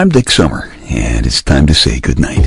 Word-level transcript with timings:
I'm 0.00 0.08
Dick 0.08 0.30
Summer, 0.30 0.72
and 0.88 1.26
it's 1.26 1.42
time 1.42 1.66
to 1.66 1.74
say 1.74 2.00
goodnight. 2.00 2.42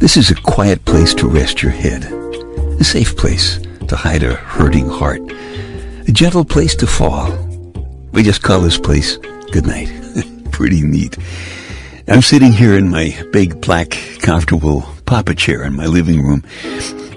This 0.00 0.16
is 0.16 0.32
a 0.32 0.34
quiet 0.42 0.84
place 0.84 1.14
to 1.14 1.28
rest 1.28 1.62
your 1.62 1.70
head, 1.70 2.06
a 2.80 2.82
safe 2.82 3.16
place 3.16 3.60
to 3.86 3.94
hide 3.94 4.24
a 4.24 4.34
hurting 4.34 4.88
heart, 4.88 5.20
a 6.08 6.10
gentle 6.10 6.44
place 6.44 6.74
to 6.74 6.88
fall. 6.88 7.30
We 8.10 8.24
just 8.24 8.42
call 8.42 8.62
this 8.62 8.78
place 8.78 9.16
goodnight. 9.52 9.92
Pretty 10.50 10.82
neat. 10.82 11.16
I'm 12.08 12.22
sitting 12.22 12.50
here 12.50 12.76
in 12.76 12.90
my 12.90 13.16
big 13.30 13.60
black 13.60 13.90
comfortable 14.18 14.91
papa 15.12 15.34
chair 15.34 15.62
in 15.62 15.76
my 15.76 15.84
living 15.84 16.22
room 16.26 16.42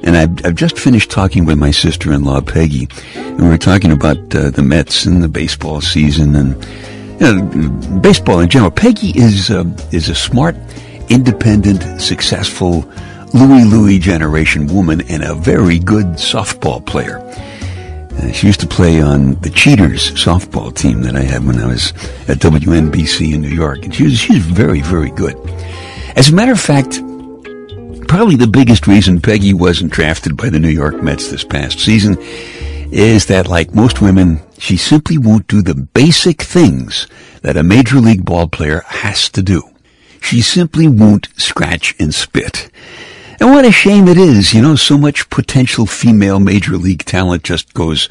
and 0.04 0.18
I've, 0.18 0.46
I've 0.46 0.56
just 0.56 0.78
finished 0.78 1.10
talking 1.10 1.46
with 1.46 1.58
my 1.58 1.72
sister-in-law, 1.72 2.42
Peggy, 2.42 2.90
and 3.16 3.42
we 3.42 3.48
were 3.48 3.58
talking 3.58 3.94
about 3.94 4.18
uh, 4.36 4.50
the 4.50 4.62
Mets 4.62 5.06
and 5.06 5.24
the 5.24 5.30
baseball 5.30 5.80
season 5.80 6.36
and 6.36 6.62
you 7.22 7.26
know, 7.26 8.00
baseball 8.02 8.42
in 8.42 8.50
general. 8.50 8.70
Peggy 8.70 9.12
is, 9.18 9.50
uh, 9.50 9.64
is 9.94 10.10
a 10.10 10.16
smart, 10.16 10.58
independent, 11.08 12.02
successful 12.02 12.82
Louie 13.34 13.64
Louie 13.64 13.98
generation 13.98 14.68
woman 14.68 15.00
and 15.10 15.24
a 15.24 15.34
very 15.34 15.80
good 15.80 16.08
softball 16.18 16.86
player. 16.86 17.20
Uh, 17.20 18.30
she 18.34 18.48
used 18.48 18.60
to 18.60 18.68
play 18.68 19.02
on 19.02 19.36
the 19.36 19.50
Cheaters 19.50 20.12
softball 20.12 20.76
team 20.76 21.02
that 21.04 21.16
I 21.16 21.22
had 21.22 21.46
when 21.46 21.60
I 21.60 21.68
was 21.68 21.92
at 22.28 22.40
WNBC 22.40 23.34
in 23.36 23.42
New 23.42 23.56
York, 23.56 23.86
and 23.86 23.96
she 23.96 24.04
was 24.04 24.22
very, 24.22 24.82
very 24.82 25.12
good. 25.12 25.38
As 26.18 26.28
a 26.28 26.34
matter 26.34 26.52
of 26.52 26.60
fact, 26.60 27.02
probably 28.08 28.36
the 28.36 28.48
biggest 28.48 28.88
reason 28.88 29.22
Peggy 29.22 29.54
wasn't 29.54 29.92
drafted 29.92 30.38
by 30.38 30.50
the 30.50 30.60
New 30.60 30.70
York 30.70 31.02
Mets 31.02 31.30
this 31.30 31.44
past 31.44 31.80
season 31.80 32.18
is 32.92 33.26
that, 33.28 33.48
like 33.48 33.74
most 33.74 34.02
women, 34.02 34.42
she 34.58 34.78
simply 34.78 35.18
won't 35.18 35.48
do 35.48 35.62
the 35.62 35.76
basic 35.76 36.42
things 36.42 37.08
that 37.42 37.58
a 37.58 37.64
major 37.64 38.00
league 38.00 38.26
ball 38.26 38.48
player 38.48 38.84
has 38.88 39.30
to 39.30 39.42
do. 39.42 39.64
She 40.22 40.42
simply 40.42 40.88
won't 40.88 41.28
scratch 41.38 41.96
and 42.00 42.14
spit. 42.14 42.70
And 43.40 43.50
what 43.50 43.66
a 43.66 43.72
shame 43.72 44.08
it 44.08 44.18
is, 44.18 44.54
you 44.54 44.62
know, 44.62 44.76
so 44.76 44.98
much 44.98 45.30
potential 45.30 45.86
female 45.86 46.40
major 46.40 46.78
league 46.78 47.06
talent 47.06 47.44
just 47.44 47.74
goes 47.74 48.10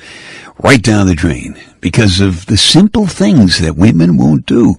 right 0.62 0.82
down 0.82 1.06
the 1.06 1.14
drain 1.14 1.58
because 1.80 2.20
of 2.20 2.46
the 2.46 2.56
simple 2.56 3.06
things 3.06 3.58
that 3.58 3.76
women 3.76 4.16
won't 4.16 4.46
do. 4.46 4.74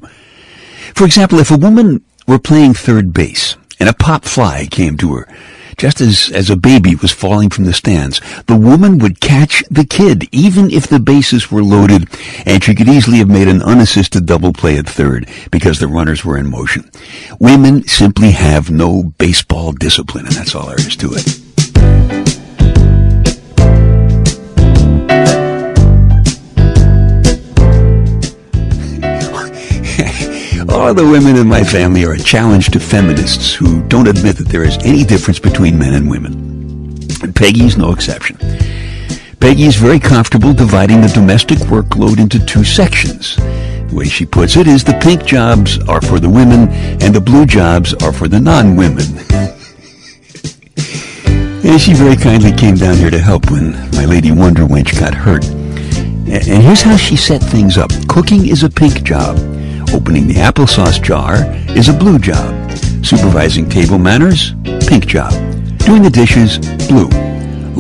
For 0.94 1.05
example, 1.05 1.39
if 1.39 1.52
a 1.52 1.57
woman 1.57 2.03
were 2.27 2.39
playing 2.39 2.73
third 2.73 3.13
base 3.13 3.57
and 3.80 3.90
a 3.90 3.94
pop 3.94 4.26
fly 4.26 4.68
came 4.70 4.98
to 4.98 5.16
her. 5.16 5.28
Just 5.78 6.00
as, 6.00 6.31
as 6.34 6.50
a 6.50 6.56
baby 6.56 6.95
was 6.95 7.12
falling 7.12 7.50
from 7.50 7.66
the 7.66 7.73
stands, 7.73 8.22
the 8.48 8.56
woman 8.56 8.98
would 9.00 9.20
catch 9.20 9.64
the 9.70 9.86
kid, 9.86 10.28
even 10.31 10.72
if 10.72 10.88
the 10.88 11.00
bases 11.00 11.52
were 11.52 11.64
loaded, 11.64 12.08
and 12.46 12.64
she 12.64 12.76
could 12.76 12.88
easily 12.88 13.18
have 13.18 13.30
made 13.30 13.50
an 13.50 13.62
unassisted 13.62 14.26
double 14.26 14.53
play 14.53 14.78
at 14.78 14.88
third, 14.88 15.30
because 15.52 15.80
the 15.80 15.88
runners 15.88 16.23
were 16.23 16.38
in 16.38 16.50
motion. 16.50 16.90
Women 17.40 17.84
simply 17.88 18.31
have 18.31 18.72
no 18.72 19.03
baseball 19.18 19.73
discipline, 19.73 20.26
and 20.28 20.36
that's 20.36 20.56
all 20.56 20.68
there 20.68 20.80
is 20.80 20.96
to 20.96 21.14
it. 21.14 21.44
All 30.86 30.94
the 30.94 31.03
women 31.03 31.36
in 31.36 31.47
my 31.47 31.64
family 31.64 32.05
are 32.05 32.14
a 32.14 32.19
challenge 32.19 32.69
to 32.69 32.80
feminists 32.80 33.55
who 33.55 33.81
don't 33.88 34.08
admit 34.08 34.38
that 34.38 34.50
there 34.50 34.64
is 34.64 34.78
any 34.86 35.03
difference 35.03 35.39
between 35.39 35.80
men 35.80 35.95
and 35.95 36.08
women. 36.08 36.33
And 37.23 37.36
Peggy's 37.36 37.75
no 37.75 37.91
exception. 37.91 38.38
Peggy 39.39 39.63
is 39.63 39.78
very 39.78 40.00
comfortable 40.00 40.53
dividing 40.53 41.02
the 41.02 41.08
domestic 41.08 41.58
workload 41.73 42.19
into 42.19 42.38
two 42.38 42.63
sections. 42.63 43.38
The 43.38 43.94
way 43.94 44.06
she 44.06 44.28
puts 44.28 44.58
it 44.58 44.67
is 44.67 44.83
the 44.83 44.94
pink 45.02 45.25
jobs 45.25 45.80
are 45.89 46.02
for 46.02 46.19
the 46.19 46.30
women 46.30 46.69
and 47.02 47.16
the 47.16 47.19
blue 47.19 47.47
jobs 47.47 47.96
are 48.03 48.13
for 48.13 48.28
the 48.28 48.40
non-women. 48.40 49.00
and 51.66 51.81
she 51.81 51.94
very 51.94 52.16
kindly 52.16 52.52
came 52.52 52.75
down 52.75 52.97
here 52.97 53.09
to 53.09 53.17
help 53.17 53.50
when 53.50 53.72
my 53.94 54.06
lady 54.06 54.31
Wonder 54.31 54.66
Wench 54.66 55.00
got 55.00 55.16
hurt. 55.16 55.46
And 55.46 56.62
here's 56.62 56.84
how 56.84 56.96
she 56.96 57.16
set 57.16 57.41
things 57.41 57.75
up. 57.75 57.90
Cooking 58.07 58.47
is 58.47 58.62
a 58.62 58.69
pink 58.69 59.02
job. 59.02 59.54
Opening 59.95 60.28
the 60.28 60.33
applesauce 60.33 61.01
jar 61.01 61.35
is 61.69 61.88
a 61.88 61.94
blue 61.94 62.19
job. 62.19 62.69
Supervising 63.01 63.69
table 63.69 63.97
manners, 63.97 64.53
pink 64.85 65.07
job. 65.07 65.31
Doing 65.85 66.03
the 66.03 66.09
dishes, 66.11 66.57
blue. 66.89 67.07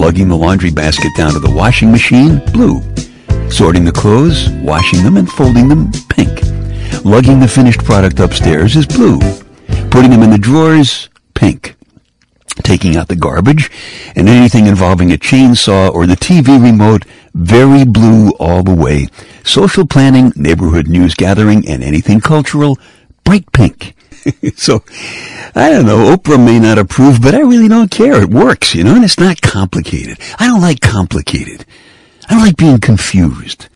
Lugging 0.01 0.29
the 0.29 0.37
laundry 0.37 0.71
basket 0.71 1.11
down 1.17 1.33
to 1.33 1.39
the 1.39 1.51
washing 1.51 1.91
machine, 1.91 2.41
blue. 2.53 2.81
Sorting 3.51 3.83
the 3.83 3.91
clothes, 3.91 4.49
washing 4.63 5.03
them 5.03 5.17
and 5.17 5.29
folding 5.29 5.67
them, 5.67 5.91
pink. 6.07 6.41
Lugging 7.03 7.41
the 7.41 7.49
finished 7.49 7.83
product 7.83 8.21
upstairs 8.21 8.77
is 8.77 8.85
blue. 8.85 9.19
Putting 9.89 10.11
them 10.11 10.23
in 10.23 10.29
the 10.29 10.37
drawers, 10.37 11.09
pink. 11.33 11.75
Taking 12.63 12.95
out 12.95 13.09
the 13.09 13.17
garbage 13.17 13.69
and 14.15 14.29
anything 14.29 14.67
involving 14.67 15.11
a 15.11 15.17
chainsaw 15.17 15.93
or 15.93 16.07
the 16.07 16.15
TV 16.15 16.63
remote, 16.63 17.03
very 17.35 17.83
blue 17.83 18.31
all 18.39 18.63
the 18.63 18.73
way. 18.73 19.07
Social 19.43 19.85
planning, 19.85 20.31
neighborhood 20.35 20.87
news 20.87 21.13
gathering, 21.13 21.67
and 21.67 21.83
anything 21.83 22.21
cultural, 22.21 22.79
bright 23.23 23.51
pink. 23.51 23.93
so, 24.55 24.83
I 25.53 25.69
don't 25.69 25.85
know, 25.85 26.15
Oprah 26.15 26.43
may 26.43 26.59
not 26.59 26.79
approve, 26.79 27.21
but 27.21 27.35
I 27.35 27.41
really 27.41 27.67
don't 27.67 27.91
care. 27.91 28.21
It 28.21 28.29
works, 28.29 28.73
you 28.73 28.83
know, 28.83 28.95
and 28.95 29.03
it's 29.03 29.19
not 29.19 29.41
complicated. 29.41 30.17
I 30.39 30.47
don't 30.47 30.61
like 30.61 30.79
complicated. 30.79 31.65
I 32.27 32.33
don't 32.33 32.43
like 32.43 32.57
being 32.57 32.79
confused. 32.79 33.67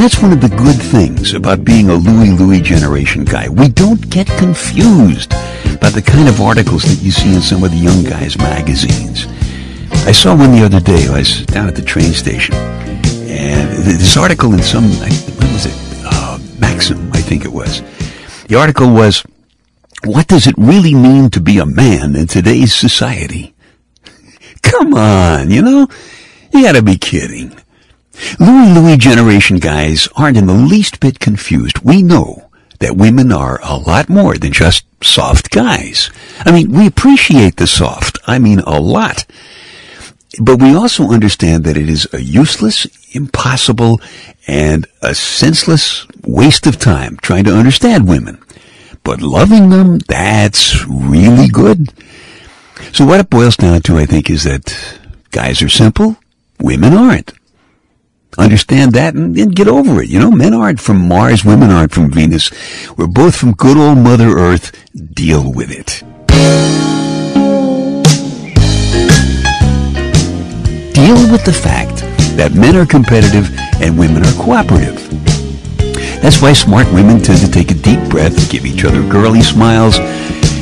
And 0.00 0.06
that's 0.06 0.22
one 0.22 0.32
of 0.32 0.40
the 0.40 0.48
good 0.48 0.80
things 0.80 1.34
about 1.34 1.62
being 1.62 1.90
a 1.90 1.94
Louie 1.94 2.30
Louie 2.30 2.62
generation 2.62 3.22
guy. 3.22 3.50
We 3.50 3.68
don't 3.68 4.08
get 4.08 4.26
confused 4.28 5.28
by 5.78 5.90
the 5.90 6.00
kind 6.00 6.26
of 6.26 6.40
articles 6.40 6.84
that 6.84 7.04
you 7.04 7.10
see 7.10 7.34
in 7.34 7.42
some 7.42 7.62
of 7.62 7.70
the 7.70 7.76
young 7.76 8.02
guys' 8.04 8.38
magazines. 8.38 9.26
I 10.06 10.12
saw 10.12 10.34
one 10.34 10.52
the 10.52 10.64
other 10.64 10.80
day. 10.80 11.06
I 11.06 11.18
was 11.18 11.44
down 11.44 11.68
at 11.68 11.76
the 11.76 11.82
train 11.82 12.14
station, 12.14 12.54
and 12.54 13.68
this 13.84 14.16
article 14.16 14.54
in 14.54 14.62
some, 14.62 14.84
what 14.84 15.52
was 15.52 15.66
it? 15.66 15.76
Uh, 16.06 16.38
Maxim, 16.58 17.12
I 17.12 17.20
think 17.20 17.44
it 17.44 17.52
was. 17.52 17.82
The 18.48 18.56
article 18.58 18.90
was, 18.90 19.22
what 20.04 20.26
does 20.28 20.46
it 20.46 20.54
really 20.56 20.94
mean 20.94 21.28
to 21.28 21.42
be 21.42 21.58
a 21.58 21.66
man 21.66 22.16
in 22.16 22.26
today's 22.26 22.74
society? 22.74 23.52
Come 24.62 24.94
on, 24.94 25.50
you 25.50 25.60
know? 25.60 25.88
You 26.54 26.62
gotta 26.62 26.80
be 26.80 26.96
kidding. 26.96 27.59
Louie 28.38 28.72
Louie 28.72 28.96
generation 28.96 29.58
guys 29.58 30.08
aren't 30.16 30.36
in 30.36 30.46
the 30.46 30.54
least 30.54 31.00
bit 31.00 31.20
confused. 31.20 31.78
We 31.80 32.02
know 32.02 32.50
that 32.80 32.96
women 32.96 33.30
are 33.32 33.60
a 33.62 33.76
lot 33.76 34.08
more 34.08 34.36
than 34.36 34.52
just 34.52 34.84
soft 35.02 35.50
guys. 35.50 36.10
I 36.40 36.52
mean, 36.52 36.72
we 36.72 36.86
appreciate 36.86 37.56
the 37.56 37.66
soft. 37.66 38.18
I 38.26 38.38
mean, 38.38 38.60
a 38.60 38.80
lot. 38.80 39.26
But 40.40 40.60
we 40.60 40.74
also 40.74 41.08
understand 41.08 41.64
that 41.64 41.76
it 41.76 41.88
is 41.88 42.08
a 42.12 42.20
useless, 42.20 42.86
impossible, 43.12 44.00
and 44.46 44.86
a 45.02 45.14
senseless 45.14 46.06
waste 46.24 46.66
of 46.66 46.78
time 46.78 47.16
trying 47.20 47.44
to 47.44 47.56
understand 47.56 48.08
women. 48.08 48.40
But 49.02 49.22
loving 49.22 49.70
them, 49.70 49.98
that's 49.98 50.86
really 50.86 51.48
good. 51.48 51.92
So 52.92 53.04
what 53.04 53.20
it 53.20 53.30
boils 53.30 53.56
down 53.56 53.82
to, 53.82 53.98
I 53.98 54.06
think, 54.06 54.30
is 54.30 54.44
that 54.44 54.74
guys 55.30 55.62
are 55.62 55.68
simple, 55.68 56.16
women 56.60 56.92
aren't. 56.92 57.32
Understand 58.38 58.92
that 58.92 59.14
and, 59.14 59.36
and, 59.36 59.54
get 59.54 59.66
over 59.66 60.02
it. 60.02 60.08
You 60.08 60.20
know, 60.20 60.30
men 60.30 60.54
aren't 60.54 60.80
from 60.80 61.08
Mars, 61.08 61.44
women 61.44 61.70
aren't 61.70 61.92
from 61.92 62.10
Venus. 62.10 62.50
We're 62.96 63.06
both 63.06 63.34
from 63.34 63.52
good 63.52 63.76
old 63.76 63.98
Mother 63.98 64.28
Earth. 64.28 64.72
Deal 64.94 65.52
with 65.52 65.70
it. 65.70 66.02
Deal 70.94 71.32
with 71.32 71.44
the 71.44 71.52
fact 71.52 72.02
that 72.36 72.52
men 72.54 72.76
are 72.76 72.86
competitive 72.86 73.50
and 73.82 73.98
women 73.98 74.24
are 74.24 74.32
cooperative. 74.34 74.96
That's 76.22 76.40
why 76.40 76.52
smart 76.52 76.86
women 76.92 77.20
tend 77.20 77.40
to 77.40 77.50
take 77.50 77.70
a 77.70 77.74
deep 77.74 78.08
breath, 78.10 78.50
give 78.50 78.64
each 78.64 78.84
other 78.84 79.02
girly 79.08 79.42
smiles, 79.42 79.98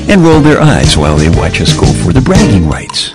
and 0.08 0.22
roll 0.22 0.40
their 0.40 0.60
eyes 0.60 0.96
while 0.96 1.16
they 1.16 1.28
watch 1.28 1.60
us 1.60 1.78
go 1.78 1.87
for 1.87 2.12
the 2.12 2.20
bragging 2.20 2.69
rights. 2.69 3.14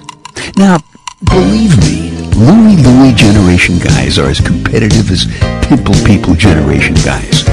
Now, 0.57 0.77
believe 1.23 1.77
me, 1.79 2.12
Louie 2.35 2.75
Louie 2.77 3.13
generation 3.13 3.77
guys 3.77 4.17
are 4.17 4.27
as 4.27 4.39
competitive 4.39 5.11
as 5.11 5.25
Pimple 5.67 5.93
People 6.05 6.33
generation 6.35 6.95
guys. 6.95 7.43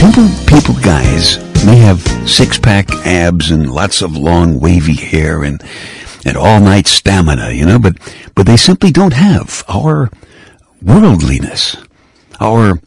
Pimple 0.00 0.28
People 0.46 0.74
guys 0.82 1.38
may 1.66 1.76
have 1.76 2.00
six-pack 2.28 2.90
abs 3.06 3.50
and 3.50 3.70
lots 3.70 4.02
of 4.02 4.16
long 4.16 4.58
wavy 4.58 4.94
hair 4.94 5.44
and 5.44 5.62
and 6.24 6.36
all-night 6.36 6.86
stamina, 6.86 7.50
you 7.50 7.66
know, 7.66 7.78
but 7.78 7.96
but 8.34 8.46
they 8.46 8.56
simply 8.56 8.90
don't 8.90 9.12
have 9.12 9.62
our 9.68 10.10
worldliness, 10.82 11.76
our 12.40 12.80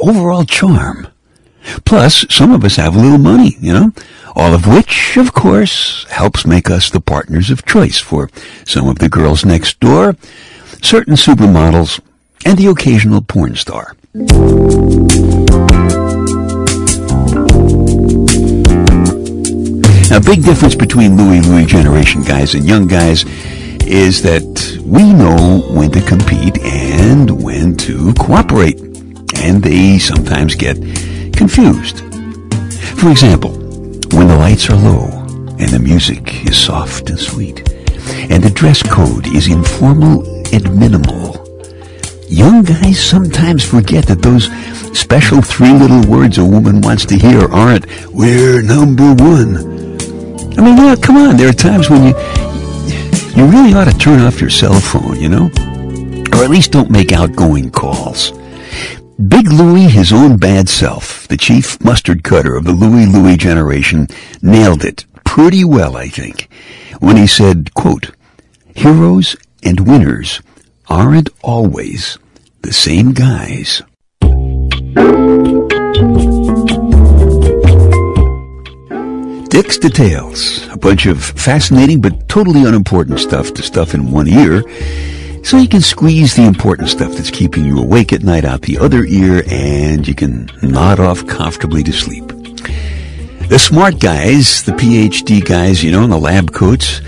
overall 0.00 0.44
charm. 0.44 1.08
Plus, 1.84 2.24
some 2.28 2.52
of 2.52 2.64
us 2.64 2.76
have 2.76 2.94
a 2.94 3.00
little 3.00 3.18
money, 3.18 3.56
you 3.60 3.72
know, 3.72 3.92
all 4.34 4.54
of 4.54 4.66
which, 4.66 5.16
of 5.16 5.32
course, 5.32 6.04
helps 6.10 6.46
make 6.46 6.70
us 6.70 6.90
the 6.90 7.00
partners 7.00 7.50
of 7.50 7.64
choice 7.64 7.98
for 7.98 8.30
some 8.64 8.88
of 8.88 8.98
the 8.98 9.08
girls 9.08 9.44
next 9.44 9.80
door, 9.80 10.16
certain 10.82 11.14
supermodels, 11.14 12.00
and 12.44 12.56
the 12.56 12.66
occasional 12.66 13.20
porn 13.20 13.56
star. 13.56 13.96
Now, 20.10 20.20
big 20.20 20.42
difference 20.42 20.74
between 20.74 21.16
Louie 21.16 21.40
Louie 21.40 21.66
generation 21.66 22.22
guys 22.22 22.54
and 22.54 22.64
young 22.64 22.86
guys 22.86 23.24
is 23.86 24.22
that 24.22 24.80
we 24.84 25.12
know 25.12 25.62
when 25.70 25.90
to 25.90 26.00
compete 26.00 26.58
and 26.62 27.42
when 27.42 27.76
to 27.76 28.14
cooperate. 28.14 28.80
And 29.40 29.62
they 29.62 29.98
sometimes 29.98 30.54
get 30.54 30.76
confused. 31.38 32.00
For 32.98 33.10
example, 33.10 33.52
when 34.12 34.26
the 34.26 34.36
lights 34.36 34.68
are 34.68 34.76
low 34.76 35.06
and 35.60 35.70
the 35.70 35.78
music 35.78 36.44
is 36.46 36.58
soft 36.58 37.10
and 37.10 37.18
sweet 37.18 37.60
and 38.28 38.42
the 38.42 38.50
dress 38.50 38.82
code 38.82 39.28
is 39.28 39.46
informal 39.46 40.26
and 40.52 40.76
minimal, 40.76 41.46
young 42.26 42.64
guys 42.64 42.98
sometimes 42.98 43.62
forget 43.64 44.04
that 44.06 44.20
those 44.20 44.46
special 44.98 45.40
three 45.40 45.72
little 45.72 46.04
words 46.10 46.38
a 46.38 46.44
woman 46.44 46.80
wants 46.80 47.06
to 47.06 47.16
hear 47.16 47.46
aren't, 47.52 47.86
we're 48.12 48.60
number 48.60 49.14
one. 49.22 49.56
I 50.58 50.60
mean, 50.60 50.76
yeah, 50.76 50.96
come 51.00 51.18
on, 51.18 51.36
there 51.36 51.50
are 51.50 51.52
times 51.68 51.88
when 51.88 52.02
you, 52.02 52.14
you 53.36 53.46
really 53.46 53.74
ought 53.74 53.88
to 53.88 53.96
turn 53.96 54.18
off 54.22 54.40
your 54.40 54.50
cell 54.50 54.74
phone, 54.80 55.20
you 55.20 55.28
know? 55.28 55.50
Or 56.32 56.42
at 56.42 56.50
least 56.50 56.72
don't 56.72 56.90
make 56.90 57.12
outgoing 57.12 57.70
calls. 57.70 58.32
Big 59.26 59.50
Louie, 59.50 59.88
his 59.88 60.12
own 60.12 60.36
bad 60.36 60.68
self, 60.68 61.26
the 61.26 61.36
chief 61.36 61.82
mustard 61.82 62.22
cutter 62.22 62.54
of 62.54 62.62
the 62.64 62.72
Louie 62.72 63.04
Louie 63.04 63.36
generation, 63.36 64.06
nailed 64.42 64.84
it 64.84 65.06
pretty 65.24 65.64
well, 65.64 65.96
I 65.96 66.06
think, 66.06 66.48
when 67.00 67.16
he 67.16 67.26
said, 67.26 67.74
quote, 67.74 68.12
Heroes 68.76 69.34
and 69.64 69.88
winners 69.88 70.40
aren't 70.86 71.30
always 71.42 72.16
the 72.62 72.72
same 72.72 73.12
guys. 73.12 73.82
Dick's 79.48 79.78
Details. 79.78 80.68
A 80.68 80.76
bunch 80.76 81.06
of 81.06 81.24
fascinating 81.24 82.00
but 82.00 82.28
totally 82.28 82.62
unimportant 82.62 83.18
stuff 83.18 83.52
to 83.54 83.62
stuff 83.62 83.94
in 83.94 84.12
one 84.12 84.28
ear 84.28 84.62
so 85.42 85.56
you 85.56 85.68
can 85.68 85.80
squeeze 85.80 86.34
the 86.34 86.44
important 86.44 86.88
stuff 86.88 87.12
that's 87.12 87.30
keeping 87.30 87.64
you 87.64 87.78
awake 87.78 88.12
at 88.12 88.22
night 88.22 88.44
out 88.44 88.62
the 88.62 88.78
other 88.78 89.04
ear 89.04 89.42
and 89.48 90.06
you 90.06 90.14
can 90.14 90.50
nod 90.62 91.00
off 91.00 91.26
comfortably 91.26 91.82
to 91.82 91.92
sleep. 91.92 92.26
The 93.48 93.58
smart 93.58 93.98
guys, 93.98 94.62
the 94.62 94.72
PhD 94.72 95.42
guys, 95.44 95.82
you 95.82 95.90
know, 95.90 96.04
in 96.04 96.10
the 96.10 96.18
lab 96.18 96.52
coats, 96.52 97.00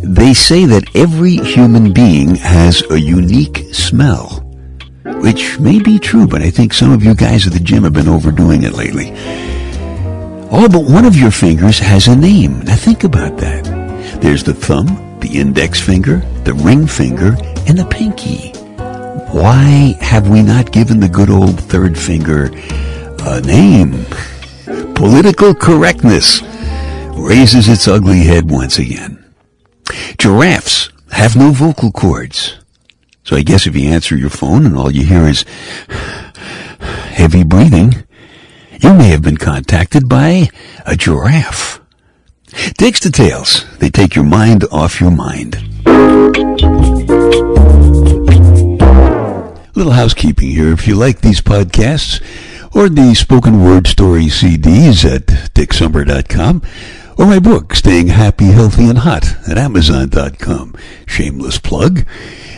they 0.00 0.32
say 0.32 0.64
that 0.66 0.94
every 0.94 1.36
human 1.36 1.92
being 1.92 2.36
has 2.36 2.88
a 2.90 3.00
unique 3.00 3.64
smell. 3.72 4.44
Which 5.22 5.58
may 5.58 5.80
be 5.80 5.98
true, 5.98 6.28
but 6.28 6.42
I 6.42 6.50
think 6.50 6.72
some 6.72 6.92
of 6.92 7.02
you 7.02 7.14
guys 7.14 7.46
at 7.46 7.52
the 7.52 7.58
gym 7.58 7.82
have 7.82 7.94
been 7.94 8.08
overdoing 8.08 8.62
it 8.62 8.74
lately. 8.74 9.10
All 10.50 10.68
but 10.68 10.84
one 10.84 11.04
of 11.04 11.16
your 11.16 11.32
fingers 11.32 11.80
has 11.80 12.06
a 12.06 12.14
name. 12.14 12.60
Now 12.60 12.76
think 12.76 13.02
about 13.02 13.36
that. 13.38 13.64
There's 14.20 14.44
the 14.44 14.54
thumb, 14.54 15.18
the 15.18 15.40
index 15.40 15.80
finger, 15.80 16.18
the 16.44 16.54
ring 16.54 16.86
finger, 16.86 17.36
and 17.68 17.78
the 17.78 17.84
pinky. 17.84 18.50
Why 19.30 19.94
have 20.00 20.28
we 20.28 20.42
not 20.42 20.72
given 20.72 21.00
the 21.00 21.08
good 21.08 21.28
old 21.28 21.60
third 21.60 21.98
finger 21.98 22.50
a 23.24 23.40
name? 23.42 24.06
Political 24.94 25.54
correctness 25.54 26.42
raises 27.12 27.68
its 27.68 27.86
ugly 27.86 28.20
head 28.20 28.50
once 28.50 28.78
again. 28.78 29.22
Giraffes 30.18 30.90
have 31.12 31.36
no 31.36 31.50
vocal 31.50 31.92
cords. 31.92 32.56
So 33.24 33.36
I 33.36 33.42
guess 33.42 33.66
if 33.66 33.76
you 33.76 33.90
answer 33.90 34.16
your 34.16 34.30
phone 34.30 34.64
and 34.64 34.74
all 34.74 34.90
you 34.90 35.04
hear 35.04 35.28
is 35.28 35.44
heavy 37.10 37.44
breathing, 37.44 38.04
you 38.80 38.94
may 38.94 39.08
have 39.08 39.22
been 39.22 39.36
contacted 39.36 40.08
by 40.08 40.48
a 40.86 40.96
giraffe. 40.96 41.80
Dick's 42.78 43.00
Details. 43.00 43.66
They 43.78 43.90
take 43.90 44.14
your 44.14 44.24
mind 44.24 44.64
off 44.72 45.00
your 45.00 45.10
mind. 45.10 45.62
Little 49.78 49.92
housekeeping 49.92 50.50
here. 50.50 50.72
If 50.72 50.88
you 50.88 50.96
like 50.96 51.20
these 51.20 51.40
podcasts 51.40 52.20
or 52.74 52.88
the 52.88 53.14
spoken 53.14 53.62
word 53.62 53.86
story 53.86 54.24
CDs 54.24 55.04
at 55.04 55.26
dicksummer.com 55.54 56.62
or 57.16 57.26
my 57.26 57.38
book, 57.38 57.76
Staying 57.76 58.08
Happy, 58.08 58.46
Healthy, 58.46 58.88
and 58.88 58.98
Hot 58.98 59.36
at 59.48 59.56
amazon.com. 59.56 60.74
Shameless 61.06 61.60
plug. 61.60 62.04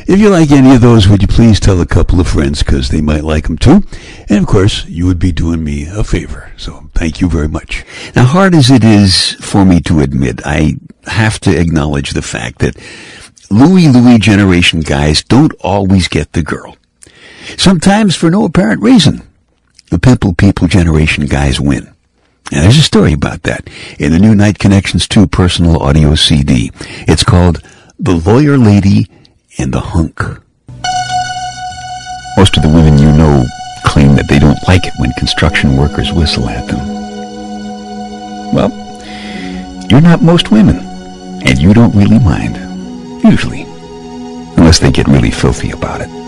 If 0.06 0.19
you 0.19 0.31
like 0.31 0.50
any 0.50 0.75
of 0.75 0.81
those, 0.81 1.08
would 1.08 1.20
you 1.20 1.28
please 1.28 1.61
tell 1.61 1.82
a 1.82 1.87
couple 1.87 2.20
of 2.20 2.26
friends 2.26 2.62
because 2.62 2.88
they 2.88 3.02
might 3.02 3.22
like 3.22 3.49
them 3.49 3.58
too? 3.58 3.82
And 4.31 4.38
of 4.38 4.46
course, 4.46 4.87
you 4.87 5.05
would 5.05 5.19
be 5.19 5.31
doing 5.31 5.62
me 5.62 5.88
a 5.90 6.02
favor. 6.02 6.50
So 6.56 6.88
thank 6.94 7.20
you 7.20 7.28
very 7.28 7.49
much. 7.49 7.84
Now, 8.17 8.25
hard 8.25 8.55
as 8.55 8.70
it 8.70 8.82
is 8.82 9.32
for 9.34 9.67
me 9.67 9.82
to 9.82 10.00
admit, 10.00 10.40
I 10.46 10.76
have 11.05 11.38
to 11.40 11.55
acknowledge 11.55 12.12
the 12.12 12.22
fact 12.22 12.61
that 12.61 12.78
Louie 13.50 13.88
Louie 13.88 14.19
generation 14.19 14.81
guys 14.81 15.22
don't 15.22 15.52
always 15.61 16.08
get 16.08 16.32
the 16.32 16.43
girl. 16.43 16.76
Sometimes 17.56 18.17
for 18.17 18.31
no 18.31 18.44
apparent 18.44 18.82
reason. 18.82 19.23
The 19.91 19.99
Pimple 19.99 20.35
People 20.35 20.69
generation 20.69 21.26
guys 21.26 21.61
win. 21.61 21.93
And 22.52 22.64
there's 22.64 22.79
a 22.79 22.82
story 22.82 23.12
about 23.12 23.44
that 23.44 23.69
in 23.99 24.12
the 24.12 24.19
new 24.19 24.35
Night 24.35 24.58
Connections 24.58 25.06
2 25.06 25.26
personal 25.29 25.82
audio 25.82 26.14
CD. 26.14 26.73
It's 27.06 27.23
called 27.23 27.62
The 27.99 28.14
Lawyer 28.14 28.58
Lady 28.58 29.06
and 29.58 29.73
the 29.73 29.81
hunk. 29.81 30.20
Most 32.37 32.56
of 32.56 32.62
the 32.62 32.69
women 32.69 32.99
you 32.99 33.11
know 33.12 33.44
claim 33.85 34.14
that 34.17 34.29
they 34.29 34.38
don't 34.38 34.58
like 34.67 34.87
it 34.87 34.93
when 34.99 35.12
construction 35.12 35.76
workers 35.76 36.12
whistle 36.12 36.49
at 36.49 36.67
them. 36.69 36.79
Well, 38.53 38.70
you're 39.91 40.00
not 40.00 40.23
most 40.23 40.50
women, 40.50 40.79
and 41.44 41.58
you 41.58 41.75
don't 41.75 41.94
really 41.94 42.19
mind, 42.19 42.56
usually, 43.25 43.62
unless 44.56 44.79
they 44.79 44.91
get 44.91 45.08
really 45.08 45.31
filthy 45.31 45.70
about 45.70 46.00
it. 46.00 46.19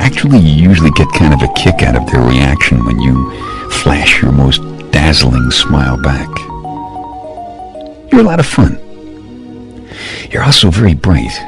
Actually, 0.00 0.38
you 0.38 0.68
usually 0.68 0.90
get 0.92 1.08
kind 1.12 1.34
of 1.34 1.42
a 1.42 1.52
kick 1.52 1.82
out 1.82 1.94
of 1.94 2.06
their 2.10 2.22
reaction 2.22 2.84
when 2.84 2.98
you 2.98 3.30
flash 3.70 4.20
your 4.22 4.32
most 4.32 4.60
dazzling 4.90 5.50
smile 5.50 6.00
back. 6.02 6.28
You're 8.10 8.22
a 8.22 8.24
lot 8.24 8.40
of 8.40 8.46
fun. 8.46 8.80
You're 10.30 10.42
also 10.42 10.70
very 10.70 10.94
bright 10.94 11.38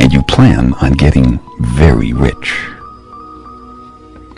and 0.00 0.12
you 0.12 0.22
plan 0.22 0.72
on 0.80 0.92
getting 0.92 1.38
very 1.60 2.12
rich. 2.12 2.54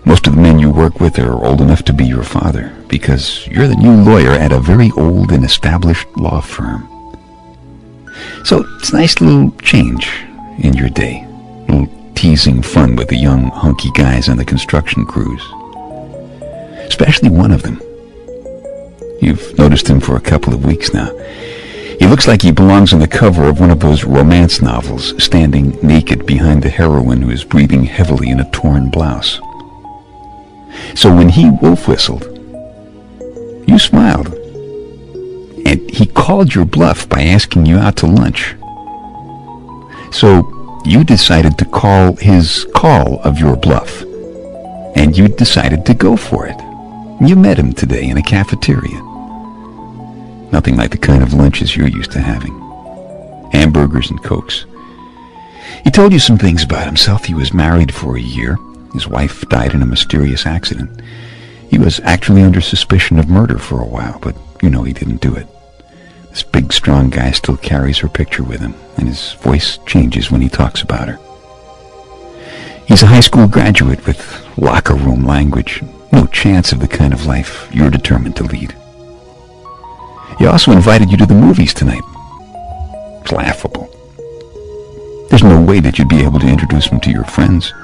Most 0.04 0.26
of 0.26 0.34
the 0.34 0.40
men 0.40 0.58
you 0.58 0.70
work 0.70 1.00
with 1.00 1.18
are 1.18 1.44
old 1.44 1.60
enough 1.60 1.84
to 1.84 1.92
be 1.92 2.04
your 2.06 2.24
father 2.24 2.74
because 2.88 3.46
you're 3.46 3.68
the 3.68 3.76
new 3.76 4.02
lawyer 4.02 4.30
at 4.30 4.52
a 4.52 4.58
very 4.58 4.90
old 4.96 5.30
and 5.32 5.44
established 5.44 6.08
law 6.16 6.40
firm. 6.40 6.88
So 8.44 8.64
it's 8.78 8.90
a 8.90 8.96
nice 8.96 9.20
little 9.20 9.52
change 9.60 10.10
in 10.58 10.74
your 10.74 10.88
day. 10.88 11.26
Little 11.68 11.97
teasing 12.18 12.60
fun 12.60 12.96
with 12.96 13.06
the 13.06 13.16
young 13.16 13.48
hunky 13.50 13.92
guys 13.92 14.28
on 14.28 14.36
the 14.36 14.44
construction 14.44 15.06
crews. 15.06 15.40
Especially 16.88 17.30
one 17.30 17.52
of 17.52 17.62
them. 17.62 17.80
You've 19.20 19.56
noticed 19.56 19.86
him 19.86 20.00
for 20.00 20.16
a 20.16 20.20
couple 20.20 20.52
of 20.52 20.64
weeks 20.64 20.92
now. 20.92 21.16
He 22.00 22.08
looks 22.08 22.26
like 22.26 22.42
he 22.42 22.50
belongs 22.50 22.92
on 22.92 22.98
the 22.98 23.06
cover 23.06 23.44
of 23.44 23.60
one 23.60 23.70
of 23.70 23.78
those 23.78 24.02
romance 24.02 24.60
novels, 24.60 25.14
standing 25.22 25.78
naked 25.80 26.26
behind 26.26 26.64
the 26.64 26.68
heroine 26.68 27.22
who 27.22 27.30
is 27.30 27.44
breathing 27.44 27.84
heavily 27.84 28.30
in 28.30 28.40
a 28.40 28.50
torn 28.50 28.90
blouse. 28.90 29.38
So 30.96 31.14
when 31.14 31.28
he 31.28 31.50
wolf 31.50 31.86
whistled, 31.86 32.24
you 33.68 33.78
smiled. 33.78 34.34
And 35.64 35.88
he 35.88 36.04
called 36.04 36.52
your 36.52 36.64
bluff 36.64 37.08
by 37.08 37.22
asking 37.22 37.66
you 37.66 37.76
out 37.78 37.96
to 37.98 38.06
lunch. 38.06 38.56
So 40.10 40.57
you 40.84 41.04
decided 41.04 41.58
to 41.58 41.64
call 41.64 42.16
his 42.16 42.66
call 42.74 43.20
of 43.22 43.38
your 43.38 43.56
bluff. 43.56 44.02
And 44.96 45.16
you 45.16 45.28
decided 45.28 45.84
to 45.86 45.94
go 45.94 46.16
for 46.16 46.46
it. 46.46 46.58
You 47.20 47.36
met 47.36 47.58
him 47.58 47.72
today 47.72 48.08
in 48.08 48.16
a 48.16 48.22
cafeteria. 48.22 49.02
Nothing 50.50 50.76
like 50.76 50.90
the 50.90 50.98
kind 50.98 51.22
of 51.22 51.34
lunches 51.34 51.76
you're 51.76 51.88
used 51.88 52.12
to 52.12 52.20
having. 52.20 52.58
Hamburgers 53.52 54.10
and 54.10 54.22
cokes. 54.22 54.66
He 55.84 55.90
told 55.90 56.12
you 56.12 56.18
some 56.18 56.38
things 56.38 56.64
about 56.64 56.86
himself. 56.86 57.24
He 57.24 57.34
was 57.34 57.52
married 57.52 57.94
for 57.94 58.16
a 58.16 58.20
year. 58.20 58.56
His 58.92 59.06
wife 59.06 59.46
died 59.48 59.74
in 59.74 59.82
a 59.82 59.86
mysterious 59.86 60.46
accident. 60.46 61.02
He 61.70 61.78
was 61.78 62.00
actually 62.00 62.42
under 62.42 62.60
suspicion 62.60 63.18
of 63.18 63.28
murder 63.28 63.58
for 63.58 63.80
a 63.80 63.86
while, 63.86 64.18
but 64.20 64.36
you 64.62 64.70
know 64.70 64.82
he 64.82 64.92
didn't 64.92 65.20
do 65.20 65.34
it. 65.34 65.46
This 66.30 66.42
big, 66.42 66.72
strong 66.72 67.10
guy 67.10 67.30
still 67.32 67.56
carries 67.56 67.98
her 67.98 68.08
picture 68.08 68.42
with 68.42 68.60
him, 68.60 68.74
and 68.96 69.08
his 69.08 69.32
voice 69.34 69.78
changes 69.86 70.30
when 70.30 70.40
he 70.40 70.48
talks 70.48 70.82
about 70.82 71.08
her. 71.08 71.18
He's 72.86 73.02
a 73.02 73.06
high 73.06 73.20
school 73.20 73.46
graduate 73.46 74.06
with 74.06 74.46
locker 74.56 74.94
room 74.94 75.24
language, 75.24 75.82
No 76.10 76.26
chance 76.26 76.72
of 76.72 76.80
the 76.80 76.88
kind 76.88 77.12
of 77.12 77.26
life 77.26 77.68
you're 77.70 77.90
determined 77.90 78.36
to 78.36 78.44
lead. 78.44 78.74
He 80.38 80.46
also 80.46 80.72
invited 80.72 81.10
you 81.10 81.16
to 81.18 81.26
the 81.26 81.34
movies 81.34 81.74
tonight. 81.74 82.02
It's 83.20 83.32
laughable. 83.32 83.90
There's 85.28 85.42
no 85.42 85.60
way 85.60 85.80
that 85.80 85.98
you'd 85.98 86.08
be 86.08 86.22
able 86.22 86.40
to 86.40 86.48
introduce 86.48 86.86
him 86.86 87.00
to 87.00 87.10
your 87.10 87.24
friends. 87.24 87.74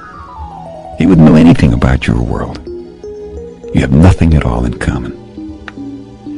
He 0.98 1.06
wouldn't 1.06 1.26
know 1.26 1.34
anything 1.34 1.74
about 1.74 2.06
your 2.06 2.22
world. 2.22 2.60
You 3.74 3.80
have 3.80 3.92
nothing 3.92 4.34
at 4.34 4.44
all 4.44 4.64
in 4.64 4.78
common. 4.78 5.12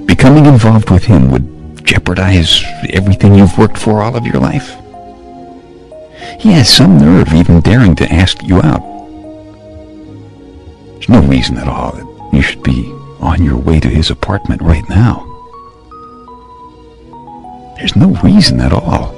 Becoming 0.06 0.46
involved 0.46 0.90
with 0.90 1.04
him 1.04 1.30
would 1.30 1.55
jeopardize 1.86 2.62
everything 2.90 3.34
you've 3.34 3.56
worked 3.56 3.78
for 3.78 4.02
all 4.02 4.16
of 4.16 4.26
your 4.26 4.40
life. 4.40 4.76
He 6.38 6.52
has 6.52 6.68
some 6.68 6.98
nerve 6.98 7.32
even 7.32 7.60
daring 7.60 7.94
to 7.96 8.12
ask 8.12 8.42
you 8.42 8.60
out. 8.60 8.82
There's 10.92 11.08
no 11.08 11.22
reason 11.22 11.56
at 11.56 11.68
all 11.68 11.92
that 11.92 12.30
you 12.32 12.42
should 12.42 12.62
be 12.62 12.92
on 13.20 13.42
your 13.42 13.56
way 13.56 13.80
to 13.80 13.88
his 13.88 14.10
apartment 14.10 14.60
right 14.60 14.86
now. 14.90 15.22
There's 17.76 17.96
no 17.96 18.10
reason 18.22 18.60
at 18.60 18.72
all. 18.72 19.15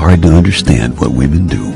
Hard 0.00 0.22
to 0.22 0.28
understand 0.28 0.98
what 0.98 1.12
women 1.12 1.46
do. 1.46 1.72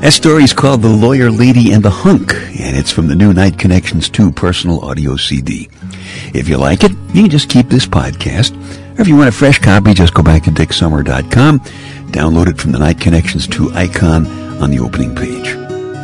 That 0.00 0.14
story 0.14 0.44
is 0.44 0.54
called 0.54 0.80
The 0.80 0.88
Lawyer 0.88 1.30
Lady 1.30 1.72
and 1.72 1.82
the 1.82 1.90
Hunk, 1.90 2.32
and 2.32 2.74
it's 2.74 2.90
from 2.90 3.06
the 3.06 3.14
new 3.14 3.34
Night 3.34 3.58
Connections 3.58 4.08
2 4.08 4.32
personal 4.32 4.80
audio 4.80 5.14
CD. 5.16 5.68
If 6.32 6.48
you 6.48 6.56
like 6.56 6.84
it, 6.84 6.92
you 7.12 7.20
can 7.20 7.28
just 7.28 7.50
keep 7.50 7.68
this 7.68 7.84
podcast. 7.84 8.56
Or 8.98 9.02
if 9.02 9.08
you 9.08 9.14
want 9.14 9.28
a 9.28 9.32
fresh 9.32 9.58
copy, 9.58 9.92
just 9.92 10.14
go 10.14 10.22
back 10.22 10.44
to 10.44 10.50
dicksummer.com, 10.50 11.60
download 12.12 12.46
it 12.46 12.58
from 12.58 12.72
the 12.72 12.78
Night 12.78 12.98
Connections 12.98 13.46
2 13.46 13.72
icon 13.74 14.26
on 14.62 14.70
the 14.70 14.78
opening 14.78 15.14
page. 15.14 15.54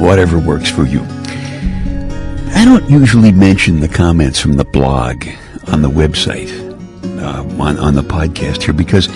Whatever 0.02 0.38
works 0.38 0.68
for 0.68 0.84
you. 0.84 1.00
I 2.50 2.66
don't 2.66 2.90
usually 2.90 3.32
mention 3.32 3.80
the 3.80 3.88
comments 3.88 4.38
from 4.38 4.52
the 4.52 4.64
blog 4.66 5.26
on 5.68 5.80
the 5.80 5.88
website, 5.88 6.52
uh, 7.18 7.62
on, 7.62 7.78
on 7.78 7.94
the 7.94 8.02
podcast 8.02 8.64
here, 8.64 8.74
because 8.74 9.08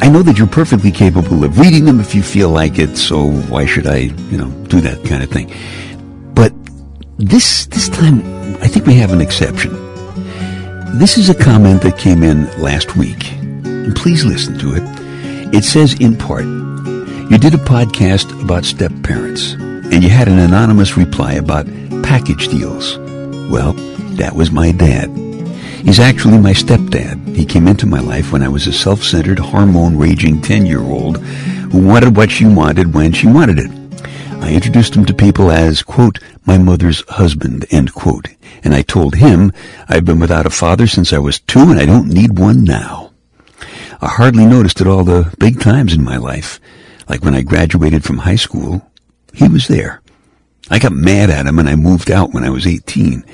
I 0.00 0.08
know 0.08 0.22
that 0.22 0.38
you're 0.38 0.46
perfectly 0.46 0.90
capable 0.90 1.44
of 1.44 1.58
reading 1.58 1.84
them 1.84 2.00
if 2.00 2.14
you 2.14 2.22
feel 2.22 2.48
like 2.48 2.78
it, 2.78 2.96
so 2.96 3.30
why 3.48 3.66
should 3.66 3.86
I, 3.86 4.10
you 4.30 4.38
know, 4.38 4.50
do 4.68 4.80
that 4.80 5.04
kind 5.04 5.22
of 5.22 5.30
thing? 5.30 5.52
But 6.34 6.52
this, 7.18 7.66
this 7.66 7.88
time, 7.88 8.20
I 8.62 8.68
think 8.68 8.86
we 8.86 8.94
have 8.94 9.12
an 9.12 9.20
exception. 9.20 9.72
This 10.98 11.18
is 11.18 11.28
a 11.28 11.34
comment 11.34 11.82
that 11.82 11.98
came 11.98 12.22
in 12.22 12.46
last 12.60 12.96
week. 12.96 13.20
Please 13.94 14.24
listen 14.24 14.58
to 14.58 14.74
it. 14.74 14.82
It 15.54 15.64
says 15.64 15.94
in 16.00 16.16
part, 16.16 16.44
you 16.44 17.38
did 17.38 17.54
a 17.54 17.58
podcast 17.58 18.42
about 18.42 18.64
step 18.64 18.92
parents, 19.02 19.52
and 19.54 20.02
you 20.02 20.10
had 20.10 20.28
an 20.28 20.38
anonymous 20.38 20.96
reply 20.96 21.34
about 21.34 21.66
package 22.02 22.48
deals. 22.48 22.98
Well, 23.50 23.72
that 24.16 24.34
was 24.34 24.50
my 24.50 24.72
dad. 24.72 25.08
He's 25.82 25.98
actually 25.98 26.38
my 26.38 26.52
stepdad. 26.52 27.34
He 27.34 27.44
came 27.44 27.66
into 27.66 27.86
my 27.86 28.00
life 28.00 28.32
when 28.32 28.42
I 28.42 28.48
was 28.48 28.66
a 28.66 28.72
self-centered, 28.72 29.38
hormone-raging 29.38 30.40
10-year-old 30.40 31.18
who 31.18 31.86
wanted 31.86 32.16
what 32.16 32.30
she 32.30 32.46
wanted 32.46 32.94
when 32.94 33.12
she 33.12 33.26
wanted 33.26 33.58
it. 33.58 33.70
I 34.40 34.52
introduced 34.52 34.94
him 34.94 35.04
to 35.06 35.14
people 35.14 35.50
as, 35.50 35.82
quote, 35.82 36.18
my 36.46 36.56
mother's 36.56 37.02
husband, 37.08 37.66
end 37.70 37.94
quote. 37.94 38.28
And 38.64 38.74
I 38.74 38.82
told 38.82 39.16
him 39.16 39.52
I've 39.88 40.04
been 40.04 40.20
without 40.20 40.46
a 40.46 40.50
father 40.50 40.86
since 40.86 41.12
I 41.12 41.18
was 41.18 41.40
two 41.40 41.60
and 41.60 41.78
I 41.78 41.86
don't 41.86 42.08
need 42.08 42.38
one 42.38 42.64
now. 42.64 43.12
I 44.00 44.08
hardly 44.08 44.46
noticed 44.46 44.80
it 44.80 44.86
all 44.86 45.04
the 45.04 45.34
big 45.38 45.60
times 45.60 45.94
in 45.94 46.04
my 46.04 46.16
life. 46.16 46.60
Like 47.08 47.24
when 47.24 47.34
I 47.34 47.42
graduated 47.42 48.04
from 48.04 48.18
high 48.18 48.36
school, 48.36 48.88
he 49.32 49.48
was 49.48 49.68
there. 49.68 50.00
I 50.70 50.78
got 50.78 50.92
mad 50.92 51.28
at 51.30 51.46
him 51.46 51.58
and 51.58 51.68
I 51.68 51.76
moved 51.76 52.10
out 52.10 52.32
when 52.32 52.44
I 52.44 52.50
was 52.50 52.66
18. 52.66 53.24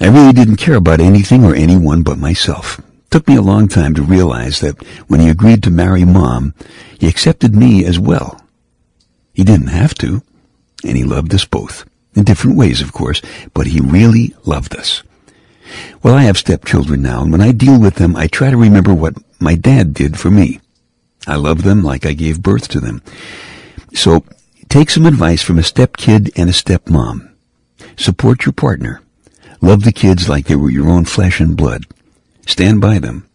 I 0.00 0.08
really 0.08 0.32
didn't 0.32 0.56
care 0.56 0.74
about 0.74 1.00
anything 1.00 1.44
or 1.44 1.54
anyone 1.54 2.02
but 2.02 2.18
myself. 2.18 2.80
Took 3.10 3.28
me 3.28 3.36
a 3.36 3.42
long 3.42 3.68
time 3.68 3.94
to 3.94 4.02
realize 4.02 4.60
that 4.60 4.82
when 5.08 5.20
he 5.20 5.28
agreed 5.28 5.62
to 5.62 5.70
marry 5.70 6.04
mom, 6.04 6.54
he 6.98 7.08
accepted 7.08 7.54
me 7.54 7.84
as 7.84 7.98
well. 7.98 8.42
He 9.32 9.44
didn't 9.44 9.68
have 9.68 9.94
to, 9.94 10.22
and 10.84 10.96
he 10.96 11.04
loved 11.04 11.34
us 11.34 11.44
both. 11.44 11.84
In 12.14 12.24
different 12.24 12.56
ways, 12.56 12.80
of 12.80 12.92
course, 12.92 13.22
but 13.54 13.66
he 13.66 13.80
really 13.80 14.34
loved 14.44 14.76
us. 14.76 15.02
Well, 16.02 16.14
I 16.14 16.22
have 16.22 16.38
stepchildren 16.38 17.02
now, 17.02 17.22
and 17.22 17.32
when 17.32 17.40
I 17.40 17.52
deal 17.52 17.80
with 17.80 17.96
them, 17.96 18.16
I 18.16 18.26
try 18.26 18.50
to 18.50 18.56
remember 18.56 18.94
what 18.94 19.14
my 19.40 19.54
dad 19.54 19.94
did 19.94 20.18
for 20.18 20.30
me. 20.30 20.60
I 21.26 21.36
love 21.36 21.62
them 21.62 21.82
like 21.82 22.06
I 22.06 22.12
gave 22.12 22.42
birth 22.42 22.68
to 22.68 22.80
them. 22.80 23.02
So, 23.94 24.24
take 24.68 24.90
some 24.90 25.06
advice 25.06 25.42
from 25.42 25.58
a 25.58 25.62
stepkid 25.62 26.30
and 26.36 26.48
a 26.48 26.52
stepmom. 26.52 27.32
Support 27.96 28.46
your 28.46 28.52
partner. 28.52 29.02
Love 29.60 29.84
the 29.84 29.92
kids 29.92 30.28
like 30.28 30.46
they 30.46 30.56
were 30.56 30.70
your 30.70 30.88
own 30.88 31.04
flesh 31.04 31.40
and 31.40 31.56
blood. 31.56 31.84
Stand 32.46 32.80
by 32.80 32.98
them. 32.98 33.28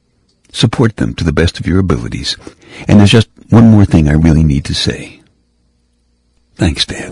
Support 0.51 0.97
them 0.97 1.13
to 1.15 1.23
the 1.23 1.33
best 1.33 1.59
of 1.59 1.67
your 1.67 1.79
abilities. 1.79 2.37
And 2.87 2.99
there's 2.99 3.11
just 3.11 3.29
one 3.49 3.71
more 3.71 3.85
thing 3.85 4.07
I 4.07 4.13
really 4.13 4.43
need 4.43 4.65
to 4.65 4.73
say. 4.73 5.21
Thanks, 6.55 6.85
Dad. 6.85 7.11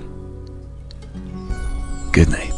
Good 2.11 2.29
night. 2.29 2.50